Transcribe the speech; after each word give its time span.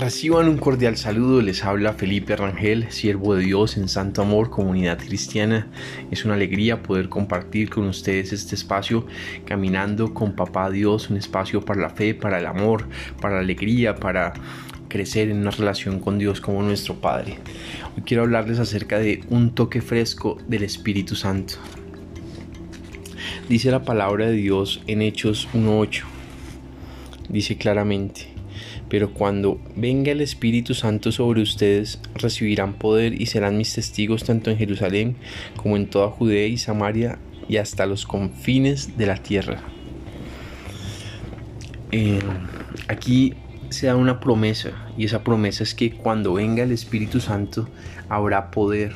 Reciban 0.00 0.48
un 0.48 0.56
cordial 0.56 0.96
saludo, 0.96 1.42
les 1.42 1.62
habla 1.62 1.92
Felipe 1.92 2.34
Rangel, 2.34 2.90
siervo 2.90 3.34
de 3.34 3.44
Dios 3.44 3.76
en 3.76 3.86
Santo 3.86 4.22
Amor, 4.22 4.48
comunidad 4.48 4.96
cristiana. 4.96 5.68
Es 6.10 6.24
una 6.24 6.36
alegría 6.36 6.82
poder 6.82 7.10
compartir 7.10 7.68
con 7.68 7.86
ustedes 7.86 8.32
este 8.32 8.54
espacio 8.54 9.04
caminando 9.44 10.14
con 10.14 10.34
Papá 10.34 10.70
Dios, 10.70 11.10
un 11.10 11.18
espacio 11.18 11.66
para 11.66 11.82
la 11.82 11.90
fe, 11.90 12.14
para 12.14 12.38
el 12.38 12.46
amor, 12.46 12.88
para 13.20 13.34
la 13.34 13.40
alegría, 13.40 13.94
para 13.94 14.32
crecer 14.88 15.28
en 15.28 15.36
una 15.36 15.50
relación 15.50 16.00
con 16.00 16.18
Dios 16.18 16.40
como 16.40 16.62
nuestro 16.62 16.94
Padre. 16.94 17.36
Hoy 17.94 18.02
quiero 18.02 18.22
hablarles 18.22 18.58
acerca 18.58 18.98
de 18.98 19.22
un 19.28 19.54
toque 19.54 19.82
fresco 19.82 20.38
del 20.48 20.62
Espíritu 20.62 21.14
Santo. 21.14 21.56
Dice 23.50 23.70
la 23.70 23.84
palabra 23.84 24.28
de 24.28 24.32
Dios 24.32 24.80
en 24.86 25.02
Hechos 25.02 25.46
1.8. 25.52 26.04
Dice 27.28 27.58
claramente, 27.58 28.39
pero 28.90 29.14
cuando 29.14 29.60
venga 29.76 30.10
el 30.10 30.20
Espíritu 30.20 30.74
Santo 30.74 31.12
sobre 31.12 31.40
ustedes, 31.40 32.00
recibirán 32.16 32.74
poder 32.74 33.18
y 33.18 33.26
serán 33.26 33.56
mis 33.56 33.72
testigos 33.72 34.24
tanto 34.24 34.50
en 34.50 34.58
Jerusalén 34.58 35.16
como 35.56 35.76
en 35.76 35.86
toda 35.86 36.10
Judea 36.10 36.48
y 36.48 36.58
Samaria 36.58 37.18
y 37.48 37.56
hasta 37.56 37.86
los 37.86 38.04
confines 38.04 38.98
de 38.98 39.06
la 39.06 39.16
tierra. 39.16 39.62
Eh, 41.92 42.18
aquí 42.88 43.34
se 43.70 43.86
da 43.86 43.94
una 43.94 44.18
promesa 44.18 44.72
y 44.98 45.04
esa 45.04 45.22
promesa 45.22 45.62
es 45.62 45.74
que 45.74 45.92
cuando 45.92 46.34
venga 46.34 46.64
el 46.64 46.72
Espíritu 46.72 47.20
Santo 47.20 47.68
habrá 48.08 48.50
poder, 48.50 48.94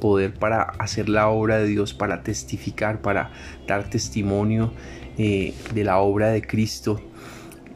poder 0.00 0.32
para 0.32 0.62
hacer 0.62 1.10
la 1.10 1.28
obra 1.28 1.58
de 1.58 1.66
Dios, 1.66 1.92
para 1.92 2.22
testificar, 2.22 3.02
para 3.02 3.30
dar 3.66 3.90
testimonio 3.90 4.72
eh, 5.18 5.52
de 5.74 5.84
la 5.84 5.98
obra 5.98 6.30
de 6.30 6.40
Cristo 6.40 7.02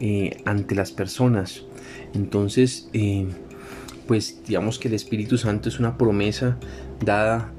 eh, 0.01 0.41
ante 0.45 0.75
las 0.75 0.93
personas. 0.93 1.63
Entonces, 2.13 2.89
eh, 2.93 3.27
pues 4.07 4.41
digamos 4.47 4.79
que 4.79 4.87
el 4.87 4.93
Espíritu 4.93 5.37
Santo 5.37 5.67
es 5.67 5.77
una 5.77 5.97
promesa 5.97 6.57
dada 7.03 7.51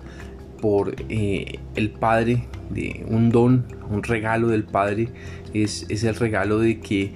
por 0.62 0.96
eh, 1.10 1.58
el 1.74 1.90
Padre, 1.90 2.46
de 2.70 3.04
un 3.08 3.28
don, 3.28 3.66
un 3.90 4.02
regalo 4.02 4.48
del 4.48 4.64
Padre, 4.64 5.10
es, 5.52 5.84
es 5.90 6.02
el 6.04 6.14
regalo 6.14 6.58
de 6.60 6.80
que 6.80 7.12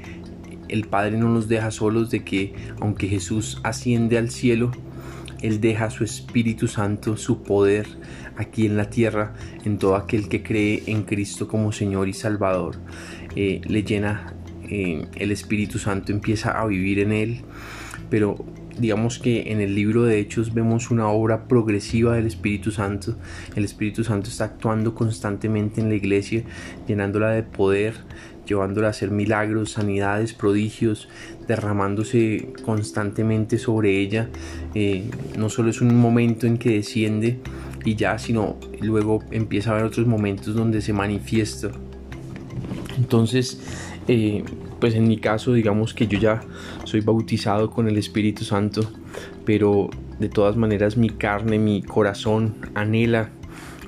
el 0.69 0.85
Padre 0.85 1.17
no 1.17 1.31
nos 1.31 1.48
deja 1.48 1.70
solos, 1.70 2.11
de 2.11 2.23
que 2.23 2.53
aunque 2.81 3.09
Jesús 3.09 3.63
asciende 3.65 4.19
al 4.19 4.31
cielo, 4.31 4.73
Él 5.41 5.59
deja 5.63 5.89
su 5.89 6.05
Espíritu 6.05 6.69
Santo, 6.69 7.17
su 7.17 7.43
poder 7.43 7.87
aquí 8.37 8.67
en 8.67 8.77
la 8.77 8.91
tierra, 8.91 9.33
en 9.65 9.79
todo 9.79 9.97
aquel 9.97 10.29
que 10.29 10.43
cree 10.43 10.83
en 10.87 11.05
Cristo 11.05 11.48
como 11.48 11.73
Señor 11.73 12.09
y 12.09 12.13
Salvador. 12.13 12.77
le 13.35 13.83
llena 13.85 14.35
el 14.70 15.31
Espíritu 15.31 15.79
Santo 15.79 16.12
empieza 16.12 16.61
a 16.61 16.67
vivir 16.67 16.98
en 16.98 17.12
él, 17.12 17.41
pero 18.11 18.45
digamos 18.79 19.19
que 19.19 19.53
en 19.53 19.61
el 19.61 19.75
libro 19.75 20.05
de 20.05 20.19
Hechos 20.19 20.53
vemos 20.53 20.91
una 20.91 21.09
obra 21.09 21.47
progresiva 21.47 22.15
del 22.17 22.27
Espíritu 22.27 22.70
Santo. 22.70 23.17
El 23.55 23.65
Espíritu 23.65 24.05
Santo 24.05 24.29
está 24.29 24.45
actuando 24.45 24.95
constantemente 24.95 25.81
en 25.81 25.89
la 25.89 25.95
iglesia, 25.95 26.42
llenándola 26.87 27.31
de 27.31 27.42
poder, 27.42 27.95
llevándola 28.47 28.89
a 28.89 28.91
hacer 28.91 29.11
milagros, 29.11 29.73
sanidades, 29.73 30.35
prodigios, 30.35 31.09
derramándose 31.47 32.53
constantemente 32.65 33.59
sobre 33.59 33.98
ella. 34.01 34.29
Eh, 34.75 35.09
no 35.39 35.48
solo 35.48 35.70
es 35.70 35.81
un 35.81 35.95
momento 35.97 36.47
en 36.47 36.59
que 36.59 36.70
desciende 36.70 37.39
y 37.85 37.95
ya, 37.95 38.19
sino 38.19 38.57
luego 38.81 39.23
empieza 39.31 39.70
a 39.70 39.75
haber 39.75 39.87
otros 39.87 40.07
momentos 40.07 40.55
donde 40.55 40.81
se 40.81 40.92
manifiesta. 40.92 41.70
Entonces, 42.97 43.61
eh, 44.09 44.45
pues 44.81 44.95
en 44.95 45.09
mi 45.09 45.17
caso 45.17 45.53
digamos 45.53 45.95
que 45.95 46.07
yo 46.07 46.19
ya 46.19 46.43
soy 46.85 47.01
bautizado 47.01 47.71
con 47.71 47.89
el 47.89 47.97
Espíritu 47.97 48.45
Santo, 48.45 48.83
pero 49.45 49.91
de 50.19 50.29
todas 50.29 50.57
maneras 50.57 50.97
mi 50.97 51.11
carne, 51.11 51.59
mi 51.59 51.83
corazón 51.83 52.55
anhela 52.75 53.31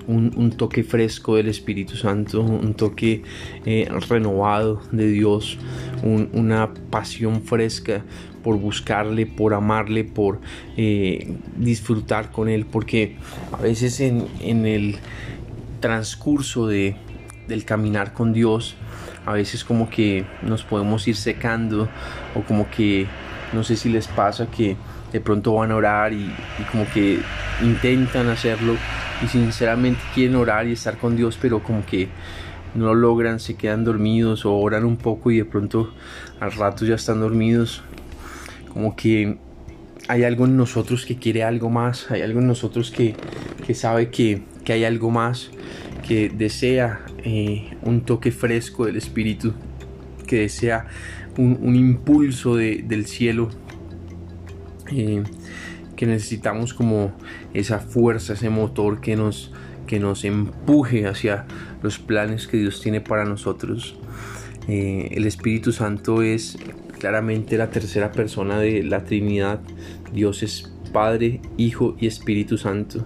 un, 0.06 0.53
toque 0.56 0.84
fresco 0.84 1.37
del 1.37 1.49
Espíritu 1.49 1.97
Santo, 1.97 2.41
un 2.41 2.75
toque 2.75 3.22
eh, 3.65 3.88
renovado 4.09 4.81
de 4.93 5.09
Dios, 5.09 5.59
una 6.03 6.72
pasión 6.91 7.43
fresca 7.43 8.05
por 8.44 8.59
buscarle, 8.59 9.26
por 9.26 9.55
amarle, 9.55 10.05
por 10.05 10.41
eh, 10.76 11.34
disfrutar 11.56 12.31
con 12.31 12.49
Él, 12.49 12.65
porque 12.65 13.16
a 13.53 13.60
veces 13.60 14.00
en, 14.00 14.26
en 14.41 14.66
el 14.66 14.97
transcurso 15.81 16.69
de, 16.69 16.97
del 17.49 17.65
caminar 17.65 18.12
con 18.12 18.32
Dios, 18.32 18.76
a 19.26 19.32
veces 19.32 19.64
como 19.64 19.91
que 19.91 20.25
nos 20.42 20.62
podemos 20.62 21.06
ir 21.09 21.16
secando 21.16 21.88
o 22.34 22.42
como 22.42 22.70
que 22.70 23.06
no 23.53 23.64
sé 23.64 23.76
si 23.76 23.88
les 23.88 24.09
pasa 24.09 24.47
que 24.47 24.76
de 25.12 25.20
pronto 25.20 25.54
van 25.54 25.70
a 25.72 25.76
orar 25.76 26.12
y, 26.12 26.32
como 26.70 26.87
que 26.92 27.20
intentan 27.62 28.28
hacerlo 28.28 28.76
y 29.25 29.28
sinceramente 29.28 30.00
quieren 30.14 30.37
orar 30.37 30.66
y 30.66 30.72
estar 30.72 30.97
con 30.98 31.16
Dios 31.16 31.38
pero 31.41 31.62
como 31.62 31.84
que 31.84 32.09
no 32.75 32.87
lo 32.87 32.94
logran, 32.94 33.41
se 33.41 33.54
quedan 33.54 33.84
dormidos 33.84 34.44
o 34.44 34.54
oran 34.54 34.84
un 34.84 34.97
poco 34.97 35.31
y 35.31 35.38
de 35.38 35.44
pronto 35.44 35.93
al 36.41 36.53
rato 36.53 36.84
ya 36.84 36.94
están 36.94 37.20
dormidos. 37.20 37.82
Como 38.72 38.94
que 38.94 39.38
hay 40.08 40.25
algo 40.25 40.44
en 40.44 40.56
nosotros 40.56 41.06
que 41.06 41.16
quiere 41.16 41.43
algo 41.43 41.70
más, 41.70 42.10
hay 42.10 42.20
algo 42.22 42.41
en 42.41 42.47
nosotros 42.47 42.91
que, 42.91 43.16
que 43.66 43.75
sabe 43.75 44.10
que, 44.10 44.43
que 44.66 44.72
hay 44.72 44.84
algo 44.84 45.10
más 45.10 45.50
que 46.06 46.28
desea 46.28 47.06
eh, 47.25 47.77
un 47.82 48.03
toque 48.03 48.32
fresco 48.32 48.84
del 48.87 48.97
Espíritu, 48.97 49.54
que 50.27 50.41
desea 50.41 50.88
un, 51.38 51.77
impulso 51.77 52.56
del 52.56 53.06
cielo, 53.06 53.49
eh, 54.91 55.22
que 55.94 56.06
necesitamos 56.06 56.75
como 56.75 57.12
esa 57.55 57.78
fuerza, 57.78 58.32
ese 58.32 58.50
motor 58.50 59.00
que 59.00 59.15
nos, 59.15 59.53
que 59.87 60.00
nos 60.00 60.25
empuje 60.25 61.06
hacia 61.06 61.47
los 61.82 61.99
planes 62.00 62.49
que 62.49 62.56
Dios 62.56 62.81
tiene 62.81 63.00
para 63.00 63.25
nosotros. 63.25 63.97
Eh, 64.66 65.10
el 65.12 65.26
Espíritu 65.26 65.71
Santo 65.71 66.22
es 66.22 66.59
claramente 66.99 67.56
la 67.56 67.71
tercera 67.71 68.10
persona 68.10 68.59
de 68.59 68.82
la 68.82 69.05
Trinidad. 69.05 69.60
Dios 70.12 70.43
es 70.43 70.75
Padre, 70.96 71.42
Hijo 71.58 71.94
y 72.00 72.06
Espíritu 72.06 72.56
Santo. 72.56 73.04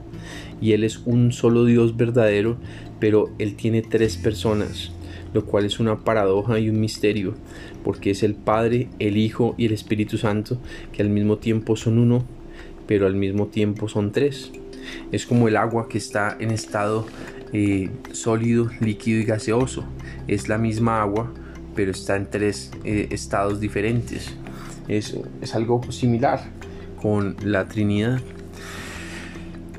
Y 0.61 0.75
Él 0.75 0.85
es 0.85 0.99
un 1.07 1.33
solo 1.33 1.65
Dios 1.65 1.97
verdadero 1.97 2.57
pero 3.01 3.31
Él 3.39 3.57
tiene 3.57 3.83
tres 3.83 4.17
personas, 4.17 4.93
lo 5.33 5.47
cual 5.47 5.65
es 5.65 5.81
una 5.81 6.05
paradoja 6.05 6.61
y 6.61 6.69
un 6.69 6.79
misterio, 6.79 7.35
porque 7.83 8.11
es 8.11 8.23
el 8.23 8.35
Padre, 8.35 8.89
el 9.01 9.17
Hijo 9.17 9.55
y 9.59 9.67
el 9.67 9.73
Espíritu 9.73 10.19
Santo, 10.19 10.61
que 10.93 11.03
al 11.03 11.09
mismo 11.09 11.39
tiempo 11.39 11.75
son 11.75 11.99
uno, 11.99 12.25
pero 12.87 13.07
al 13.07 13.17
mismo 13.17 13.47
tiempo 13.47 13.89
son 13.89 14.13
tres. 14.13 14.53
Es 15.11 15.27
como 15.27 15.49
el 15.49 15.57
agua 15.57 15.89
que 15.89 15.99
está 15.99 16.37
en 16.39 16.51
estado 16.51 17.07
eh, 17.53 17.89
sólido, 18.13 18.71
líquido 18.81 19.19
y 19.19 19.25
gaseoso. 19.25 19.85
Es 20.29 20.49
la 20.49 20.59
misma 20.59 21.01
agua, 21.01 21.33
pero 21.75 21.91
está 21.91 22.17
en 22.17 22.29
tres 22.29 22.71
eh, 22.85 23.09
estados 23.11 23.61
diferentes. 23.61 24.35
Es, 24.89 25.17
es 25.41 25.55
algo 25.55 25.81
similar 25.91 26.60
con 27.01 27.37
la 27.43 27.67
Trinidad. 27.67 28.21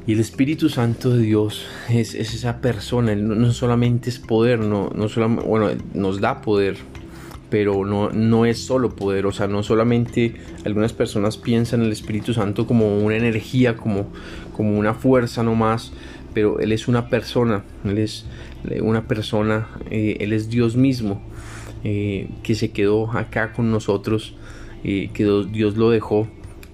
Y 0.08 0.14
el 0.14 0.20
Espíritu 0.20 0.68
Santo 0.68 1.12
de 1.12 1.22
Dios 1.22 1.68
es, 1.90 2.16
esa 2.16 2.60
persona, 2.60 3.16
no, 3.16 3.54
solamente 3.54 4.10
es 4.10 4.18
poder, 4.18 4.60
no, 4.60 4.90
no 4.96 5.08
solamente, 5.10 5.48
bueno, 5.48 5.70
nos 5.94 6.20
da 6.20 6.42
poder, 6.42 6.78
pero 7.52 7.86
no, 7.86 8.10
no 8.10 8.46
es 8.46 8.58
solo 8.58 8.96
poder, 8.96 9.28
o 9.28 9.32
sea, 9.32 9.48
no 9.48 9.62
solamente 9.62 10.34
algunas 10.66 10.94
personas 10.94 11.38
piensan 11.38 11.82
en 11.82 11.88
el 11.88 11.92
Espíritu 11.92 12.34
Santo 12.34 12.66
como 12.66 12.98
una 12.98 13.16
energía, 13.16 13.78
como, 13.78 14.08
como 14.54 14.78
una 14.80 14.96
fuerza 14.96 15.44
nomás, 15.44 15.94
pero 16.34 16.60
Él 16.60 16.72
es 16.72 16.88
una 16.88 17.10
persona, 17.10 17.64
Él 17.86 18.00
es 18.00 18.26
una 18.82 19.08
persona, 19.08 19.68
eh, 19.92 20.18
Él 20.20 20.34
es 20.34 20.50
Dios 20.50 20.76
mismo, 20.76 21.22
eh, 21.84 22.28
que 22.42 22.56
se 22.56 22.72
quedó 22.72 23.12
acá 23.12 23.54
con 23.54 23.72
nosotros, 23.72 24.36
eh, 24.84 25.12
que 25.14 25.26
Dios 25.52 25.78
lo 25.78 25.92
dejó 25.92 26.28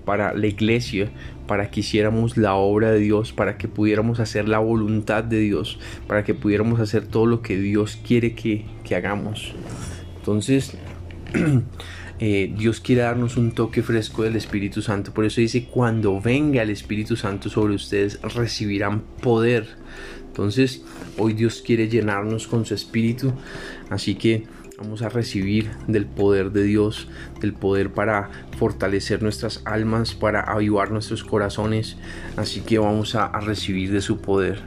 para 0.08 0.34
la 0.34 0.48
iglesia, 0.48 1.10
para 1.48 1.70
que 1.70 1.82
hiciéramos 1.82 2.38
la 2.38 2.56
obra 2.56 2.94
de 2.94 3.00
Dios, 3.00 3.34
para 3.34 3.58
que 3.58 3.68
pudiéramos 3.68 4.22
hacer 4.22 4.48
la 4.48 4.58
voluntad 4.60 5.22
de 5.22 5.38
Dios, 5.42 5.80
para 6.08 6.24
que 6.24 6.34
pudiéramos 6.34 6.80
hacer 6.80 7.06
todo 7.06 7.26
lo 7.26 7.42
que 7.42 7.58
Dios 7.58 8.00
quiere 8.08 8.34
que, 8.34 8.64
hagamos. 8.96 9.52
Entonces, 10.20 10.78
eh, 12.22 12.54
Dios 12.58 12.80
quiere 12.80 13.02
darnos 13.02 13.36
un 13.36 13.52
toque 13.52 13.84
fresco 13.84 14.24
del 14.24 14.38
Espíritu 14.38 14.82
Santo. 14.82 15.14
Por 15.14 15.26
eso 15.26 15.42
dice, 15.42 15.66
cuando 15.66 16.22
venga 16.22 16.62
el 16.62 16.70
Espíritu 16.70 17.18
Santo 17.18 17.50
sobre 17.50 17.76
ustedes, 17.76 18.22
recibirán 18.22 19.02
poder. 19.22 19.68
Entonces, 20.26 20.86
hoy 21.18 21.34
Dios 21.34 21.62
quiere 21.62 21.90
llenarnos 21.90 22.48
con 22.48 22.66
su 22.66 22.74
Espíritu. 22.74 23.34
Así 23.90 24.16
que 24.16 24.46
Vamos 24.80 25.02
a 25.02 25.10
recibir 25.10 25.72
del 25.88 26.06
poder 26.06 26.52
de 26.52 26.62
Dios, 26.62 27.08
del 27.42 27.54
poder 27.54 27.92
para 27.92 28.30
fortalecer 28.60 29.24
nuestras 29.24 29.64
almas, 29.66 30.14
para 30.14 30.42
avivar 30.42 30.92
nuestros 30.92 31.24
corazones. 31.24 31.98
Así 32.36 32.62
que 32.62 32.78
vamos 32.78 33.16
a, 33.16 33.28
recibir 33.40 33.92
de 33.92 34.02
su 34.02 34.20
poder. 34.20 34.62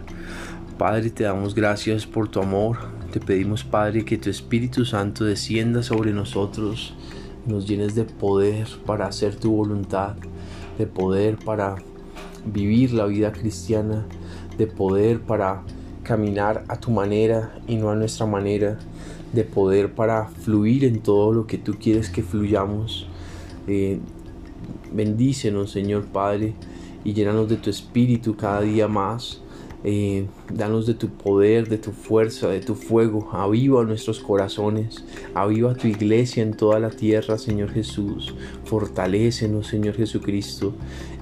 Padre, 0.79 1.11
te 1.11 1.23
damos 1.23 1.55
gracias 1.55 2.07
por 2.07 2.27
tu 2.27 2.41
amor. 2.41 2.79
Te 3.13 3.21
pedimos, 3.21 3.63
Padre, 3.63 4.05
que 4.05 4.19
tu 4.19 4.31
Espíritu 4.31 4.85
Santo 4.85 5.25
descienda 5.25 5.85
sobre 5.85 6.13
nosotros. 6.13 6.93
nos 7.47 7.69
llenes 7.69 7.95
de 7.95 8.03
poder 8.03 8.67
para 8.85 9.07
hacer 9.07 9.37
tu 9.37 9.53
voluntad, 9.53 10.17
de 10.77 10.89
poder 10.89 11.37
para 11.37 11.77
vivir 12.45 12.93
la 12.95 13.07
vida 13.07 13.31
cristiana, 13.31 14.07
de 14.59 14.67
poder 14.67 15.21
para 15.21 15.63
caminar 16.03 16.65
a 16.67 16.81
tu 16.81 16.91
manera 16.91 17.55
y 17.69 17.77
no 17.77 17.91
a 17.91 17.95
nuestra 17.95 18.27
manera, 18.27 18.77
de 19.33 19.45
poder 19.45 19.95
para 19.95 20.27
fluir 20.27 20.85
en 20.85 21.01
todo 21.01 21.33
lo 21.33 21.47
que 21.47 21.59
tú 21.59 21.77
quieres 21.81 22.11
que 22.11 22.23
fluyamos. 22.23 23.07
Eh, 23.67 23.99
bendícenos, 24.93 25.71
Señor 25.71 26.05
Padre, 26.07 26.55
y 27.05 27.13
llénanos 27.13 27.49
de 27.49 27.57
tu 27.57 27.71
espíritu 27.71 28.37
cada 28.37 28.61
día 28.63 28.89
más. 28.89 29.41
Eh, 29.83 30.27
danos 30.53 30.87
de 30.87 30.93
tu 30.93 31.09
poder, 31.09 31.67
de 31.69 31.79
tu 31.79 31.93
fuerza, 31.93 32.49
de 32.49 32.61
tu 32.61 32.75
fuego. 32.75 33.31
Aviva 33.33 33.83
nuestros 33.85 34.21
corazones. 34.21 35.05
Aviva 35.35 35.75
tu 35.75 35.87
iglesia 35.87 36.43
en 36.43 36.53
toda 36.53 36.79
la 36.79 36.91
tierra, 36.91 37.39
Señor 37.39 37.71
Jesús. 37.73 38.35
Fortalécenos, 38.65 39.69
Señor 39.69 39.95
Jesucristo. 39.95 40.75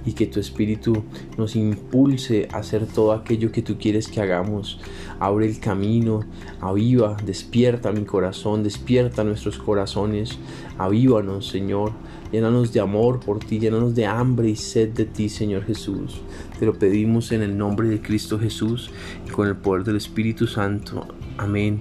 Y 0.05 0.13
que 0.15 0.27
tu 0.27 0.41
espíritu 0.41 1.05
nos 1.37 1.55
impulse 1.55 2.49
a 2.53 2.59
hacer 2.59 2.87
todo 2.87 3.13
aquello 3.13 3.53
que 3.53 3.63
tú 3.63 3.79
quieres 3.79 4.09
que 4.09 4.21
hagamos. 4.21 4.81
Abre 5.21 5.47
el 5.47 5.61
camino. 5.61 6.25
Aviva, 6.61 7.17
despierta 7.25 7.93
mi 7.93 8.05
corazón. 8.05 8.65
Despierta 8.65 9.23
nuestros 9.23 9.59
corazones. 9.59 10.39
Avívanos, 10.79 11.47
Señor. 11.47 11.93
Llénanos 12.33 12.75
de 12.75 12.81
amor 12.81 13.21
por 13.21 13.39
ti, 13.39 13.59
llénanos 13.59 13.95
de 13.95 14.05
hambre 14.05 14.51
y 14.51 14.57
sed 14.57 14.91
de 14.91 15.07
ti, 15.07 15.31
Señor 15.31 15.65
Jesús. 15.65 16.21
Te 16.59 16.67
lo 16.67 16.79
pedimos 16.79 17.33
en 17.33 17.41
el 17.41 17.57
nombre 17.57 17.89
de 17.89 18.03
Cristo 18.03 18.39
Jesús 18.39 18.48
y 19.27 19.31
con 19.31 19.47
el 19.47 19.57
poder 19.57 19.85
del 19.85 19.97
Espíritu 19.97 20.47
Santo. 20.47 21.07
Amén 21.37 21.81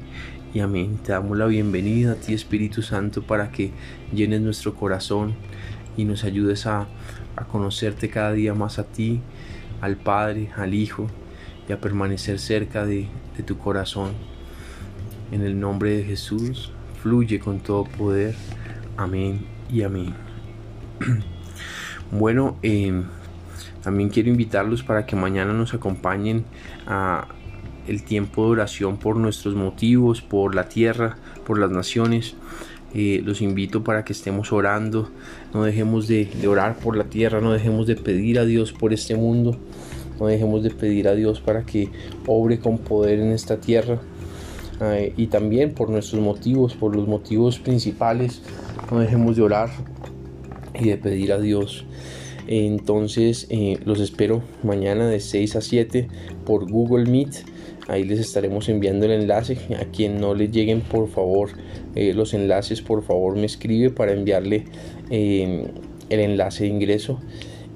y 0.54 0.60
amén. 0.60 0.98
Te 1.02 1.14
damos 1.14 1.38
la 1.38 1.46
bienvenida 1.46 2.12
a 2.12 2.16
ti, 2.16 2.34
Espíritu 2.34 2.82
Santo, 2.82 3.22
para 3.22 3.52
que 3.52 3.72
llenes 4.14 4.42
nuestro 4.42 4.76
corazón 4.76 5.34
y 5.96 6.04
nos 6.04 6.26
ayudes 6.26 6.68
a, 6.68 6.88
conocerte 7.52 8.10
cada 8.10 8.34
día 8.34 8.54
más 8.54 8.80
a 8.80 8.84
ti, 8.84 9.22
al 9.80 9.96
Padre, 9.96 10.50
al 10.58 10.74
Hijo 10.74 11.08
y 11.70 11.72
a 11.72 11.80
permanecer 11.80 12.38
cerca 12.38 12.86
de, 12.86 13.08
de 13.38 13.44
tu 13.44 13.58
corazón. 13.58 14.12
En 15.32 15.44
el 15.44 15.58
nombre 15.58 15.96
de 15.96 16.04
Jesús, 16.04 16.72
fluye 17.02 17.40
con 17.40 17.60
todo 17.60 17.86
poder. 17.86 18.36
Amén 18.98 19.46
y 19.72 19.84
amén. 19.84 20.14
bueno, 22.12 22.58
em, 22.62 23.06
también 23.84 24.10
quiero 24.10 24.30
invitarlos 24.30 24.84
para 24.84 25.06
que 25.06 25.16
mañana 25.16 25.54
nos 25.54 25.74
acompañen 25.74 26.46
a 26.86 27.28
el 27.88 28.04
tiempo 28.04 28.46
de 28.46 28.52
oración 28.52 28.98
por 28.98 29.16
nuestros 29.16 29.56
motivos, 29.56 30.22
por 30.22 30.56
la 30.56 30.68
tierra, 30.68 31.18
por 31.46 31.58
las 31.58 31.72
naciones. 31.72 32.36
Eh, 32.94 33.22
los 33.24 33.42
invito 33.42 33.84
para 33.84 34.06
que 34.06 34.14
estemos 34.14 34.52
orando, 34.54 35.10
no 35.54 35.64
dejemos 35.64 36.08
de, 36.08 36.30
orar 36.48 36.78
por 36.78 36.96
la 36.96 37.04
tierra, 37.06 37.42
no 37.42 37.52
dejemos 37.52 37.86
de 37.86 37.96
pedir 37.96 38.40
a 38.40 38.46
Dios 38.46 38.72
por 38.72 38.94
este 38.94 39.16
mundo, 39.16 39.58
no 40.20 40.28
dejemos 40.28 40.64
de 40.64 40.72
pedir 40.72 41.08
a 41.08 41.14
Dios 41.14 41.42
para 41.42 41.64
que 41.64 41.90
obre 42.26 42.60
con 42.60 42.78
poder 42.78 43.20
en 43.20 43.32
esta 43.32 43.58
tierra. 43.58 44.00
Eh, 44.80 45.14
y 45.18 45.28
también 45.28 45.74
por 45.74 45.90
nuestros 45.90 46.22
motivos, 46.22 46.76
por 46.76 46.96
los 46.96 47.08
motivos 47.08 47.60
principales, 47.60 48.42
no 48.92 49.00
dejemos 49.00 49.36
de 49.36 49.42
orar 49.42 49.70
y 50.74 50.90
de 50.90 50.98
pedir 50.98 51.34
a 51.34 51.40
Dios. 51.40 51.86
Entonces 52.48 53.48
eh, 53.50 53.78
los 53.86 54.00
espero 54.00 54.42
mañana 54.64 55.08
de 55.08 55.20
6 55.20 55.58
a 55.58 55.62
7 55.62 56.08
por 56.46 56.70
Google 56.70 57.10
Meet. 57.10 57.44
Ahí 57.88 58.04
les 58.04 58.20
estaremos 58.20 58.68
enviando 58.70 59.06
el 59.06 59.12
enlace. 59.12 59.58
A 59.80 59.86
quien 59.86 60.20
no 60.20 60.34
le 60.34 60.50
lleguen, 60.50 60.82
por 60.82 61.10
favor, 61.10 61.50
eh, 61.96 62.14
los 62.14 62.34
enlaces, 62.34 62.82
por 62.82 63.04
favor, 63.04 63.36
me 63.36 63.46
escribe 63.46 63.90
para 63.90 64.12
enviarle 64.12 64.66
em, 65.10 65.66
el 66.10 66.20
enlace 66.20 66.64
de 66.64 66.70
ingreso. 66.70 67.20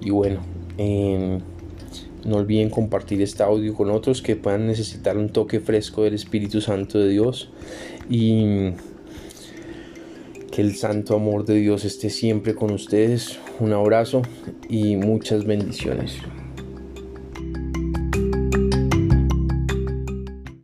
Y 0.01 0.09
bueno, 0.09 0.41
em, 0.77 1.39
no 2.25 2.37
olviden 2.37 2.69
compartir 2.69 3.21
este 3.21 3.43
audio 3.43 3.73
con 3.73 3.89
otros 3.89 4.21
que 4.21 4.35
puedan 4.35 4.67
necesitar 4.67 5.17
un 5.17 5.29
toque 5.29 5.59
fresco 5.59 6.03
del 6.03 6.13
Espíritu 6.13 6.61
Santo 6.61 6.99
de 6.99 7.09
Dios. 7.09 7.49
Y 8.09 8.71
que 10.51 10.61
el 10.61 10.75
santo 10.75 11.15
amor 11.15 11.45
de 11.45 11.55
Dios 11.55 11.85
esté 11.85 12.09
siempre 12.09 12.53
con 12.55 12.71
ustedes. 12.71 13.39
Un 13.59 13.73
abrazo 13.73 14.21
y 14.69 14.97
muchas 14.97 15.45
bendiciones. 15.45 16.17